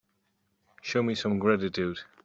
[0.81, 1.99] Show me some gratitude.